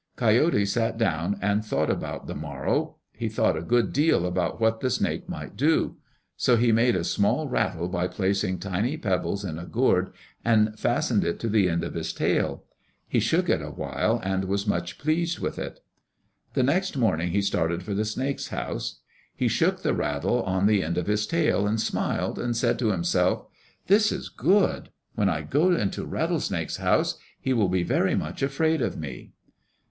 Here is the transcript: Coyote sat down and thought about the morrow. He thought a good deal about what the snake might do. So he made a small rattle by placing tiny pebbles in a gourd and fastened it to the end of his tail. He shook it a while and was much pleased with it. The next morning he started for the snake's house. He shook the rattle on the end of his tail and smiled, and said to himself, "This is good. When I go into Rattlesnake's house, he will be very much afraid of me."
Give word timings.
Coyote 0.15 0.65
sat 0.65 0.97
down 0.97 1.37
and 1.43 1.63
thought 1.63 1.91
about 1.91 2.25
the 2.25 2.33
morrow. 2.33 2.95
He 3.11 3.29
thought 3.29 3.55
a 3.55 3.61
good 3.61 3.93
deal 3.93 4.25
about 4.25 4.59
what 4.59 4.79
the 4.79 4.89
snake 4.89 5.29
might 5.29 5.55
do. 5.55 5.97
So 6.35 6.55
he 6.57 6.71
made 6.71 6.95
a 6.95 7.03
small 7.03 7.47
rattle 7.47 7.87
by 7.87 8.07
placing 8.07 8.57
tiny 8.57 8.97
pebbles 8.97 9.45
in 9.45 9.59
a 9.59 9.65
gourd 9.67 10.11
and 10.43 10.73
fastened 10.75 11.23
it 11.23 11.39
to 11.41 11.49
the 11.49 11.69
end 11.69 11.83
of 11.83 11.93
his 11.93 12.13
tail. 12.13 12.63
He 13.07 13.19
shook 13.19 13.47
it 13.47 13.61
a 13.61 13.69
while 13.69 14.19
and 14.23 14.45
was 14.45 14.65
much 14.65 14.97
pleased 14.97 15.37
with 15.37 15.59
it. 15.59 15.81
The 16.55 16.63
next 16.63 16.97
morning 16.97 17.29
he 17.29 17.43
started 17.43 17.83
for 17.83 17.93
the 17.93 18.03
snake's 18.03 18.47
house. 18.47 19.01
He 19.35 19.47
shook 19.47 19.83
the 19.83 19.93
rattle 19.93 20.41
on 20.41 20.65
the 20.65 20.81
end 20.81 20.97
of 20.97 21.05
his 21.05 21.27
tail 21.27 21.67
and 21.67 21.79
smiled, 21.79 22.39
and 22.39 22.57
said 22.57 22.79
to 22.79 22.89
himself, 22.89 23.45
"This 23.85 24.11
is 24.11 24.29
good. 24.29 24.89
When 25.13 25.29
I 25.29 25.41
go 25.43 25.71
into 25.71 26.07
Rattlesnake's 26.07 26.77
house, 26.77 27.19
he 27.39 27.53
will 27.53 27.69
be 27.69 27.83
very 27.83 28.15
much 28.15 28.41
afraid 28.41 28.81
of 28.81 28.97
me." 28.97 29.33